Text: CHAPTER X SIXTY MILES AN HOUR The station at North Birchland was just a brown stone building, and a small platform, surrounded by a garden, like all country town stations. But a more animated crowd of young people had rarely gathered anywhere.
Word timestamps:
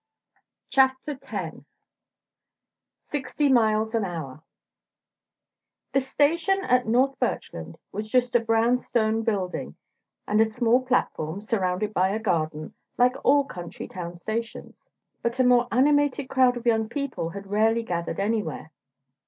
CHAPTER 0.71 1.19
X 1.23 1.57
SIXTY 3.09 3.49
MILES 3.49 3.93
AN 3.93 4.03
HOUR 4.03 4.41
The 5.93 5.99
station 5.99 6.63
at 6.63 6.87
North 6.87 7.19
Birchland 7.19 7.77
was 7.91 8.09
just 8.09 8.33
a 8.33 8.39
brown 8.39 8.79
stone 8.79 9.21
building, 9.21 9.75
and 10.27 10.41
a 10.41 10.45
small 10.45 10.81
platform, 10.83 11.39
surrounded 11.39 11.93
by 11.93 12.09
a 12.09 12.17
garden, 12.19 12.73
like 12.97 13.13
all 13.23 13.43
country 13.45 13.87
town 13.87 14.15
stations. 14.15 14.89
But 15.21 15.37
a 15.37 15.43
more 15.43 15.67
animated 15.71 16.29
crowd 16.29 16.57
of 16.57 16.65
young 16.65 16.89
people 16.89 17.29
had 17.29 17.45
rarely 17.51 17.83
gathered 17.83 18.19
anywhere. 18.19 18.71